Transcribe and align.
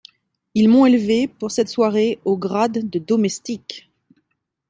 Ils 0.55 0.67
m'ont 0.67 0.87
élevé, 0.87 1.27
pour 1.27 1.51
cette 1.51 1.69
soirée, 1.69 2.17
au 2.25 2.35
grade 2.35 2.89
de 2.89 2.97
domestique! 2.97 3.87